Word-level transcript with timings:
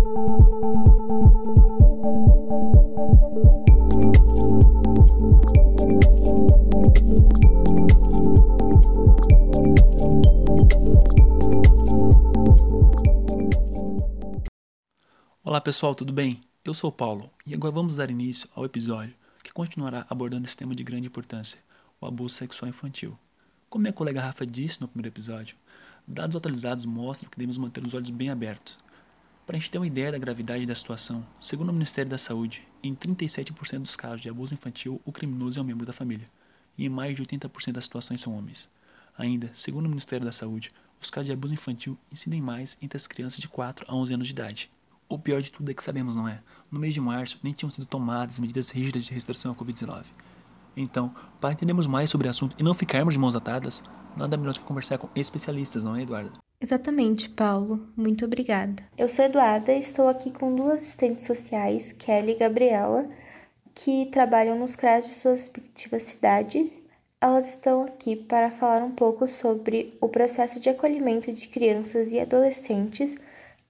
Olá 0.00 0.08
pessoal, 15.60 15.94
tudo 15.94 16.14
bem? 16.14 16.40
Eu 16.64 16.72
sou 16.72 16.90
Paulo 16.90 17.30
e 17.46 17.52
agora 17.52 17.74
vamos 17.74 17.94
dar 17.94 18.08
início 18.08 18.48
ao 18.54 18.64
episódio 18.64 19.14
que 19.44 19.52
continuará 19.52 20.06
abordando 20.08 20.46
esse 20.46 20.56
tema 20.56 20.74
de 20.74 20.82
grande 20.82 21.08
importância, 21.08 21.60
o 22.00 22.06
abuso 22.06 22.36
sexual 22.36 22.70
infantil. 22.70 23.18
Como 23.68 23.82
minha 23.82 23.92
colega 23.92 24.22
Rafa 24.22 24.46
disse 24.46 24.80
no 24.80 24.88
primeiro 24.88 25.12
episódio, 25.12 25.56
dados 26.08 26.36
atualizados 26.36 26.86
mostram 26.86 27.28
que 27.28 27.36
devemos 27.36 27.58
manter 27.58 27.84
os 27.84 27.92
olhos 27.92 28.08
bem 28.08 28.30
abertos. 28.30 28.78
Para 29.50 29.56
a 29.56 29.60
gente 29.60 29.72
ter 29.72 29.78
uma 29.78 29.86
ideia 29.88 30.12
da 30.12 30.18
gravidade 30.18 30.64
da 30.64 30.76
situação, 30.76 31.26
segundo 31.40 31.70
o 31.70 31.72
Ministério 31.72 32.08
da 32.08 32.16
Saúde, 32.16 32.62
em 32.84 32.94
37% 32.94 33.80
dos 33.80 33.96
casos 33.96 34.20
de 34.20 34.28
abuso 34.28 34.54
infantil, 34.54 35.00
o 35.04 35.10
criminoso 35.10 35.58
é 35.58 35.62
um 35.64 35.66
membro 35.66 35.84
da 35.84 35.92
família, 35.92 36.24
e 36.78 36.86
em 36.86 36.88
mais 36.88 37.16
de 37.16 37.22
80% 37.24 37.72
das 37.72 37.82
situações 37.82 38.20
são 38.20 38.38
homens. 38.38 38.68
Ainda, 39.18 39.50
segundo 39.52 39.86
o 39.86 39.88
Ministério 39.88 40.24
da 40.24 40.30
Saúde, 40.30 40.70
os 41.02 41.10
casos 41.10 41.26
de 41.26 41.32
abuso 41.32 41.52
infantil 41.52 41.98
incidem 42.12 42.40
mais 42.40 42.78
entre 42.80 42.96
as 42.96 43.08
crianças 43.08 43.40
de 43.40 43.48
4 43.48 43.86
a 43.88 43.92
11 43.92 44.14
anos 44.14 44.28
de 44.28 44.34
idade. 44.34 44.70
O 45.08 45.18
pior 45.18 45.42
de 45.42 45.50
tudo 45.50 45.68
é 45.68 45.74
que 45.74 45.82
sabemos, 45.82 46.14
não 46.14 46.28
é? 46.28 46.40
No 46.70 46.78
mês 46.78 46.94
de 46.94 47.00
março 47.00 47.40
nem 47.42 47.52
tinham 47.52 47.70
sido 47.70 47.86
tomadas 47.86 48.38
medidas 48.38 48.70
rígidas 48.70 49.04
de 49.04 49.12
restrição 49.12 49.50
à 49.50 49.54
Covid-19. 49.56 50.12
Então, 50.76 51.12
para 51.40 51.54
entendermos 51.54 51.88
mais 51.88 52.08
sobre 52.08 52.28
o 52.28 52.30
assunto 52.30 52.54
e 52.56 52.62
não 52.62 52.72
ficarmos 52.72 53.14
de 53.14 53.18
mãos 53.18 53.34
atadas, 53.34 53.82
nada 54.16 54.36
melhor 54.36 54.54
do 54.54 54.60
que 54.60 54.66
conversar 54.66 54.98
com 54.98 55.08
especialistas, 55.16 55.82
não 55.82 55.96
é, 55.96 56.02
Eduarda? 56.02 56.30
Exatamente, 56.60 57.28
Paulo. 57.30 57.88
Muito 57.96 58.24
obrigada. 58.24 58.84
Eu 58.98 59.08
sou 59.08 59.24
Eduarda 59.24 59.72
e 59.72 59.80
estou 59.80 60.08
aqui 60.08 60.30
com 60.30 60.54
duas 60.54 60.82
assistentes 60.82 61.24
sociais, 61.24 61.92
Kelly 61.92 62.32
e 62.32 62.34
Gabriela, 62.36 63.08
que 63.74 64.06
trabalham 64.12 64.58
nos 64.58 64.76
CRAS 64.76 65.06
de 65.06 65.14
suas 65.14 65.38
respectivas 65.38 66.02
cidades. 66.02 66.82
Elas 67.18 67.48
estão 67.48 67.84
aqui 67.84 68.14
para 68.14 68.50
falar 68.50 68.84
um 68.84 68.92
pouco 68.92 69.26
sobre 69.26 69.96
o 70.00 70.08
processo 70.08 70.60
de 70.60 70.68
acolhimento 70.68 71.32
de 71.32 71.48
crianças 71.48 72.12
e 72.12 72.20
adolescentes 72.20 73.16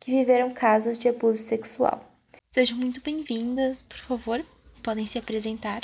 que 0.01 0.11
viveram 0.11 0.53
casos 0.53 0.99
de 0.99 1.09
abuso 1.09 1.43
sexual. 1.43 2.05
Sejam 2.53 2.79
muito 2.79 3.01
bem-vindas, 3.01 3.83
por 3.83 3.99
favor, 3.99 4.45
podem 4.83 5.07
se 5.07 5.19
apresentar. 5.19 5.83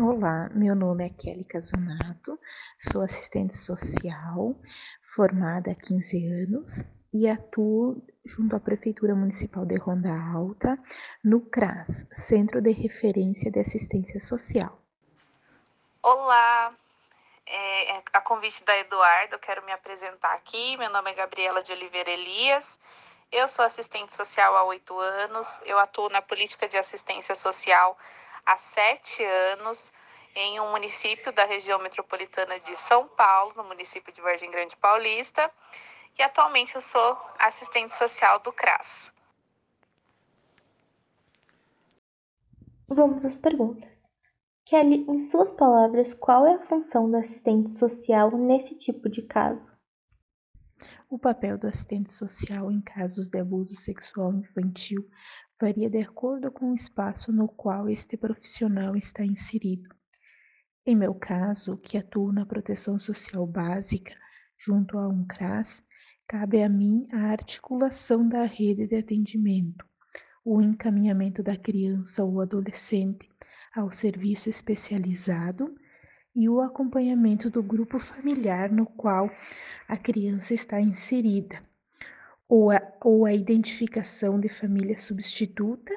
Olá, 0.00 0.48
meu 0.54 0.74
nome 0.74 1.04
é 1.04 1.10
Kelly 1.10 1.44
Casunato, 1.44 2.40
sou 2.80 3.02
assistente 3.02 3.54
social, 3.54 4.56
formada 5.02 5.70
há 5.70 5.74
15 5.74 6.44
anos 6.44 6.82
e 7.12 7.28
atuo 7.28 8.02
junto 8.24 8.56
à 8.56 8.60
Prefeitura 8.60 9.14
Municipal 9.14 9.66
de 9.66 9.76
Ronda 9.76 10.08
Alta, 10.34 10.78
no 11.22 11.42
CRAS, 11.42 12.06
Centro 12.10 12.62
de 12.62 12.72
Referência 12.72 13.50
de 13.50 13.60
Assistência 13.60 14.18
Social. 14.18 14.80
Olá, 16.02 16.74
é, 17.44 17.98
é, 17.98 18.02
a 18.14 18.20
convite 18.22 18.64
da 18.64 18.74
Eduardo, 18.78 19.38
quero 19.40 19.62
me 19.66 19.72
apresentar 19.72 20.32
aqui. 20.32 20.74
Meu 20.78 20.88
nome 20.88 21.10
é 21.10 21.14
Gabriela 21.14 21.62
de 21.62 21.70
Oliveira 21.70 22.10
Elias. 22.10 22.80
Eu 23.30 23.46
sou 23.46 23.62
assistente 23.62 24.14
social 24.14 24.56
há 24.56 24.64
oito 24.64 24.98
anos. 24.98 25.60
Eu 25.66 25.78
atuo 25.78 26.08
na 26.08 26.22
política 26.22 26.66
de 26.66 26.78
assistência 26.78 27.34
social 27.34 27.98
há 28.44 28.56
sete 28.56 29.22
anos 29.24 29.92
em 30.34 30.60
um 30.60 30.70
município 30.70 31.32
da 31.32 31.44
região 31.44 31.78
metropolitana 31.78 32.58
de 32.60 32.74
São 32.76 33.06
Paulo, 33.08 33.52
no 33.56 33.64
município 33.64 34.12
de 34.12 34.20
Vargem 34.20 34.50
Grande 34.50 34.76
Paulista. 34.76 35.50
E 36.18 36.22
atualmente 36.22 36.74
eu 36.74 36.80
sou 36.80 37.18
assistente 37.38 37.92
social 37.94 38.38
do 38.40 38.52
CRAS. 38.52 39.12
Vamos 42.88 43.24
às 43.24 43.38
perguntas. 43.38 44.10
Kelly, 44.64 45.04
em 45.08 45.18
suas 45.18 45.50
palavras, 45.50 46.14
qual 46.14 46.46
é 46.46 46.54
a 46.54 46.60
função 46.60 47.10
do 47.10 47.16
assistente 47.16 47.70
social 47.70 48.30
nesse 48.36 48.76
tipo 48.76 49.08
de 49.08 49.22
caso? 49.22 49.76
O 51.10 51.18
papel 51.18 51.58
do 51.58 51.66
assistente 51.66 52.12
social 52.12 52.70
em 52.70 52.80
casos 52.80 53.28
de 53.28 53.38
abuso 53.38 53.74
sexual 53.74 54.32
infantil 54.34 55.08
varia 55.62 55.88
de 55.88 55.98
acordo 55.98 56.50
com 56.50 56.72
o 56.72 56.74
espaço 56.74 57.30
no 57.30 57.46
qual 57.46 57.88
este 57.88 58.16
profissional 58.16 58.96
está 58.96 59.24
inserido. 59.24 59.94
Em 60.84 60.96
meu 60.96 61.14
caso, 61.14 61.76
que 61.76 61.96
atuo 61.96 62.32
na 62.32 62.44
proteção 62.44 62.98
social 62.98 63.46
básica 63.46 64.12
junto 64.58 64.98
a 64.98 65.06
um 65.06 65.24
CRAS, 65.24 65.84
cabe 66.26 66.64
a 66.64 66.68
mim 66.68 67.06
a 67.12 67.30
articulação 67.30 68.28
da 68.28 68.42
rede 68.42 68.88
de 68.88 68.96
atendimento, 68.96 69.86
o 70.44 70.60
encaminhamento 70.60 71.44
da 71.44 71.56
criança 71.56 72.24
ou 72.24 72.40
adolescente 72.40 73.30
ao 73.72 73.92
serviço 73.92 74.50
especializado 74.50 75.72
e 76.34 76.48
o 76.48 76.60
acompanhamento 76.60 77.48
do 77.48 77.62
grupo 77.62 78.00
familiar 78.00 78.68
no 78.72 78.84
qual 78.84 79.30
a 79.86 79.96
criança 79.96 80.54
está 80.54 80.80
inserida, 80.80 81.62
ou 82.52 82.70
a, 82.70 82.82
ou 83.02 83.24
a 83.24 83.32
identificação 83.32 84.38
de 84.38 84.46
família 84.46 84.98
substituta, 84.98 85.90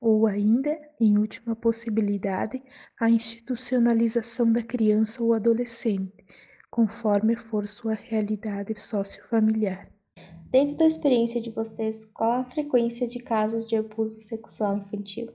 ou 0.00 0.28
ainda, 0.28 0.78
em 1.00 1.18
última 1.18 1.56
possibilidade, 1.56 2.62
a 3.00 3.10
institucionalização 3.10 4.52
da 4.52 4.62
criança 4.62 5.24
ou 5.24 5.34
adolescente, 5.34 6.24
conforme 6.70 7.34
for 7.34 7.66
sua 7.66 7.94
realidade 7.94 8.80
sociofamiliar. 8.80 9.90
Dentro 10.48 10.76
da 10.76 10.86
experiência 10.86 11.40
de 11.40 11.50
vocês, 11.50 12.04
qual 12.04 12.42
a 12.42 12.44
frequência 12.44 13.08
de 13.08 13.18
casos 13.18 13.66
de 13.66 13.74
abuso 13.74 14.20
sexual 14.20 14.76
infantil? 14.76 15.32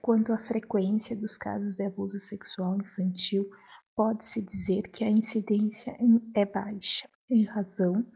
Quanto 0.00 0.32
à 0.32 0.38
frequência 0.38 1.16
dos 1.16 1.36
casos 1.36 1.74
de 1.74 1.84
abuso 1.84 2.20
sexual 2.20 2.76
infantil, 2.76 3.50
pode-se 3.96 4.40
dizer 4.42 4.82
que 4.92 5.02
a 5.02 5.10
incidência 5.10 5.96
é 6.36 6.46
baixa, 6.46 7.08
em 7.32 7.44
razão 7.44 8.06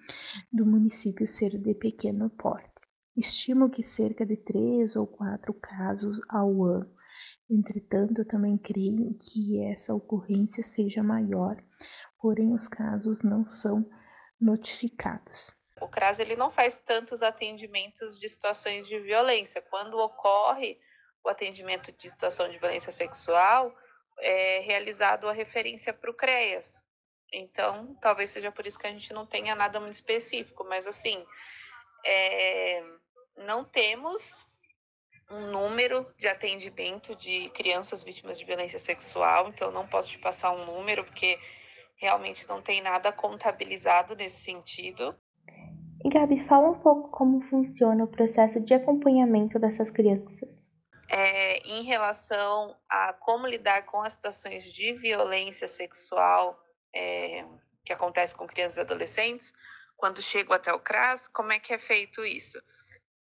do 0.53 0.67
município 0.67 1.27
ser 1.27 1.59
de 1.59 1.75
pequeno 1.75 2.29
porte. 2.31 2.71
Estimo 3.17 3.71
que 3.71 3.83
cerca 3.83 4.27
de 4.27 4.37
três 4.37 4.95
ou 4.95 5.07
quatro 5.07 5.55
casos 5.55 6.21
ao 6.29 6.63
ano. 6.63 6.95
Entretanto, 7.49 8.25
também 8.27 8.59
creio 8.59 9.17
que 9.19 9.63
essa 9.65 9.95
ocorrência 9.95 10.63
seja 10.63 11.03
maior, 11.03 11.57
porém 12.21 12.53
os 12.53 12.69
casos 12.69 13.23
não 13.23 13.43
são 13.43 13.89
notificados. 14.39 15.55
O 15.81 15.89
CRAS 15.89 16.19
ele 16.19 16.37
não 16.37 16.51
faz 16.51 16.77
tantos 16.77 17.23
atendimentos 17.23 18.19
de 18.19 18.29
situações 18.29 18.87
de 18.87 18.99
violência. 18.99 19.63
Quando 19.63 19.99
ocorre 19.99 20.79
o 21.25 21.29
atendimento 21.29 21.91
de 21.93 22.11
situação 22.11 22.49
de 22.51 22.59
violência 22.59 22.93
sexual 22.93 23.75
é 24.19 24.61
realizado 24.61 25.29
a 25.29 25.33
referência 25.33 25.93
para 25.93 26.11
o 26.11 26.15
CREAS. 26.15 26.86
Então, 27.33 27.97
talvez 28.01 28.31
seja 28.31 28.53
por 28.53 28.67
isso 28.67 28.79
que 28.79 28.87
a 28.87 28.93
gente 28.93 29.13
não 29.13 29.27
tenha 29.27 29.55
nada 29.55 29.81
muito 29.81 29.95
específico, 29.95 30.65
mas 30.65 30.87
assim, 30.87 31.25
é, 32.05 32.83
não 33.37 33.65
temos 33.65 34.45
um 35.31 35.51
número 35.51 36.07
de 36.17 36.29
atendimento 36.29 37.17
de 37.17 37.51
crianças 37.51 38.05
vítimas 38.05 38.39
de 38.39 38.45
violência 38.45 38.79
sexual, 38.79 39.49
então 39.49 39.73
não 39.73 39.87
posso 39.87 40.11
te 40.11 40.19
passar 40.19 40.53
um 40.53 40.65
número, 40.65 41.05
porque 41.05 41.39
realmente 41.97 42.49
não 42.49 42.63
tem 42.63 42.81
nada 42.81 43.13
contabilizado 43.13 44.15
nesse 44.15 44.43
sentido. 44.43 45.15
E 46.05 46.09
Gabi, 46.09 46.39
fala 46.39 46.71
um 46.71 46.79
pouco 46.79 47.11
como 47.11 47.41
funciona 47.41 48.05
o 48.05 48.09
processo 48.09 48.65
de 48.65 48.73
acompanhamento 48.75 49.59
dessas 49.59 49.91
crianças 49.91 50.71
é, 51.09 51.59
em 51.67 51.85
relação 51.85 52.77
a 52.89 53.13
como 53.13 53.47
lidar 53.47 53.87
com 53.87 54.03
as 54.03 54.15
situações 54.15 54.65
de 54.73 54.93
violência 54.95 55.69
sexual 55.69 56.59
é, 56.97 57.45
que 57.85 57.93
acontece 57.93 58.35
com 58.35 58.47
crianças 58.47 58.79
e 58.79 58.81
adolescentes, 58.81 59.53
quando 59.97 60.23
chegam 60.23 60.55
até 60.55 60.73
o 60.73 60.81
CRAS, 60.81 61.29
como 61.29 61.53
é 61.53 61.61
que 61.61 61.73
é 61.73 61.79
feito 61.79 62.25
isso? 62.25 62.61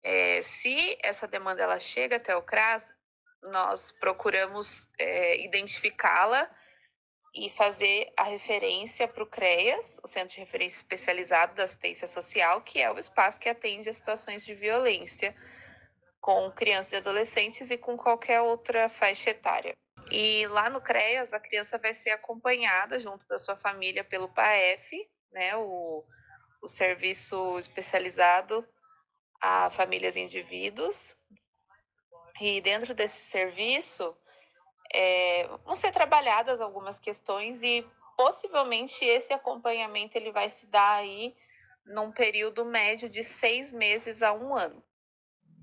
É, 0.03 0.41
se 0.41 0.97
essa 1.01 1.27
demanda 1.27 1.61
ela 1.61 1.79
chega 1.79 2.15
até 2.17 2.35
o 2.35 2.41
CRAS, 2.41 2.93
nós 3.43 3.91
procuramos 3.91 4.89
é, 4.99 5.43
identificá-la 5.43 6.49
e 7.33 7.49
fazer 7.51 8.13
a 8.15 8.23
referência 8.23 9.07
para 9.07 9.23
o 9.23 9.27
CREAS, 9.27 9.99
o 10.01 10.07
Centro 10.07 10.33
de 10.33 10.39
Referência 10.39 10.77
Especializado 10.77 11.53
da 11.53 11.63
Assistência 11.63 12.07
Social, 12.07 12.61
que 12.61 12.81
é 12.81 12.89
o 12.89 12.97
espaço 12.97 13.39
que 13.39 13.49
atende 13.49 13.89
a 13.89 13.93
situações 13.93 14.45
de 14.45 14.55
violência 14.55 15.35
com 16.21 16.49
crianças 16.51 16.93
e 16.93 16.95
adolescentes 16.95 17.69
e 17.69 17.77
com 17.77 17.97
qualquer 17.97 18.41
outra 18.41 18.89
faixa 18.89 19.31
etária. 19.31 19.75
E 20.11 20.47
lá 20.47 20.69
no 20.69 20.81
CREAS, 20.81 21.33
a 21.33 21.39
criança 21.39 21.77
vai 21.77 21.93
ser 21.93 22.11
acompanhada 22.11 22.99
junto 22.99 23.27
da 23.27 23.37
sua 23.37 23.55
família 23.55 24.03
pelo 24.03 24.29
PAF, 24.29 25.09
né, 25.31 25.55
o, 25.55 26.03
o 26.61 26.67
serviço 26.67 27.57
especializado 27.57 28.67
a 29.41 29.69
famílias 29.71 30.15
e 30.15 30.21
indivíduos. 30.21 31.15
E 32.39 32.61
dentro 32.61 32.93
desse 32.93 33.21
serviço 33.29 34.15
é, 34.93 35.47
vão 35.63 35.75
ser 35.75 35.91
trabalhadas 35.91 36.59
algumas 36.59 36.99
questões 36.99 37.63
e 37.63 37.85
possivelmente 38.17 39.03
esse 39.03 39.33
acompanhamento 39.33 40.17
ele 40.17 40.31
vai 40.31 40.49
se 40.49 40.65
dar 40.67 40.97
aí 40.97 41.35
num 41.85 42.11
período 42.11 42.65
médio 42.65 43.09
de 43.09 43.23
seis 43.23 43.71
meses 43.71 44.21
a 44.23 44.33
um 44.33 44.55
ano. 44.55 44.83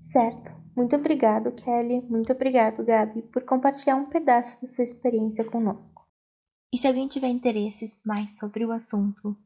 Certo. 0.03 0.53
Muito 0.75 0.95
obrigado, 0.97 1.51
Kelly. 1.53 2.01
Muito 2.01 2.33
obrigado, 2.33 2.83
Gabi, 2.83 3.21
por 3.21 3.43
compartilhar 3.45 3.95
um 3.95 4.09
pedaço 4.09 4.59
da 4.59 4.67
sua 4.67 4.83
experiência 4.83 5.45
conosco. 5.45 6.05
E 6.73 6.77
se 6.77 6.87
alguém 6.87 7.07
tiver 7.07 7.29
interesses 7.29 8.01
mais 8.05 8.37
sobre 8.37 8.65
o 8.65 8.71
assunto 8.71 9.37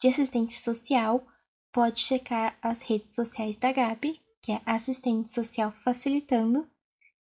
de 0.00 0.08
assistente 0.08 0.54
social, 0.54 1.26
pode 1.72 2.00
checar 2.00 2.56
as 2.62 2.80
redes 2.80 3.14
sociais 3.14 3.58
da 3.58 3.70
Gabi, 3.70 4.18
que 4.42 4.52
é 4.52 4.62
assistente 4.64 5.30
social 5.30 5.72
facilitando, 5.72 6.66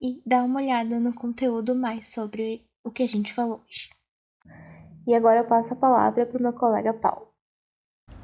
e 0.01 0.19
dar 0.25 0.44
uma 0.44 0.60
olhada 0.60 1.00
no 1.00 1.13
conteúdo 1.13 1.75
mais 1.75 2.07
sobre 2.07 2.66
o 2.83 2.89
que 2.89 3.04
a 3.04 3.07
gente 3.07 3.33
falou 3.33 3.62
hoje. 3.68 3.89
E 5.07 5.13
agora 5.13 5.42
eu 5.42 5.48
passo 5.48 5.74
a 5.74 5.78
palavra 5.78 6.25
para 6.25 6.39
o 6.39 6.42
meu 6.42 6.54
colega 6.54 6.94
Paulo. 6.94 7.28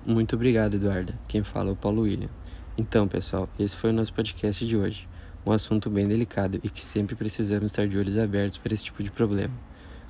Muito 0.04 0.36
obrigado, 0.36 0.78
Eduarda. 0.78 1.20
Quem 1.28 1.44
fala 1.44 1.70
é 1.70 1.74
o 1.74 1.76
Paulo 1.76 2.04
William. 2.04 2.32
Então, 2.80 3.08
pessoal, 3.08 3.50
esse 3.58 3.76
foi 3.76 3.90
o 3.90 3.94
nosso 3.94 4.14
podcast 4.14 4.64
de 4.64 4.78
hoje. 4.78 5.10
Um 5.44 5.52
assunto 5.52 5.90
bem 5.90 6.08
delicado 6.08 6.60
e 6.64 6.70
que 6.70 6.84
sempre 6.84 7.16
precisamos 7.16 7.72
estar 7.72 7.88
de 7.88 7.98
olhos 7.98 8.20
abertos 8.20 8.60
para 8.60 8.72
esse 8.72 8.84
tipo 8.84 9.02
de 9.02 9.10
problema. 9.10 9.54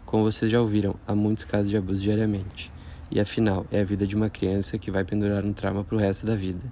Como 0.06 0.24
vocês 0.24 0.52
já 0.52 0.60
ouviram, 0.60 0.96
há 1.08 1.16
muitos 1.16 1.46
casos 1.46 1.70
de 1.70 1.78
abuso 1.78 2.02
diariamente. 2.02 2.70
E 3.10 3.22
afinal, 3.22 3.66
é 3.72 3.80
a 3.80 3.86
vida 3.86 4.06
de 4.06 4.18
uma 4.18 4.30
criança 4.30 4.78
que 4.78 4.92
vai 4.92 5.06
pendurar 5.06 5.46
um 5.46 5.54
trauma 5.54 5.82
para 5.86 5.96
o 5.96 6.00
resto 6.00 6.26
da 6.26 6.36
vida. 6.36 6.70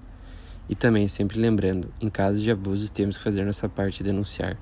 E 0.67 0.75
também, 0.75 1.07
sempre 1.07 1.39
lembrando, 1.39 1.89
em 2.01 2.09
casos 2.09 2.41
de 2.41 2.51
abusos 2.51 2.89
temos 2.89 3.15
que 3.15 3.23
fazer 3.23 3.45
nossa 3.45 3.69
parte 3.69 4.01
e 4.01 4.03
denunciar. 4.03 4.57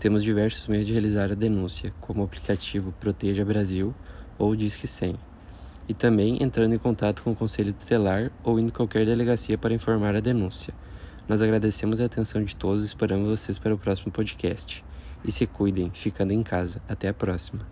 Temos 0.00 0.24
diversos 0.24 0.66
meios 0.66 0.88
de 0.88 0.92
realizar 0.92 1.30
a 1.30 1.36
denúncia, 1.36 1.94
como 2.00 2.22
o 2.22 2.24
aplicativo 2.24 2.92
Proteja 2.98 3.44
Brasil 3.44 3.94
ou 4.36 4.56
Disque 4.56 4.88
100. 4.88 5.31
E 5.88 5.94
também 5.94 6.42
entrando 6.42 6.74
em 6.74 6.78
contato 6.78 7.22
com 7.22 7.32
o 7.32 7.36
Conselho 7.36 7.72
Tutelar 7.72 8.30
ou 8.42 8.58
indo 8.58 8.72
qualquer 8.72 9.04
delegacia 9.04 9.58
para 9.58 9.74
informar 9.74 10.14
a 10.14 10.20
denúncia. 10.20 10.72
Nós 11.28 11.42
agradecemos 11.42 12.00
a 12.00 12.04
atenção 12.04 12.42
de 12.44 12.56
todos 12.56 12.82
e 12.82 12.86
esperamos 12.86 13.28
vocês 13.28 13.58
para 13.58 13.74
o 13.74 13.78
próximo 13.78 14.10
podcast. 14.12 14.84
E 15.24 15.30
se 15.30 15.46
cuidem, 15.46 15.90
ficando 15.92 16.32
em 16.32 16.42
casa. 16.42 16.82
Até 16.88 17.08
a 17.08 17.14
próxima. 17.14 17.66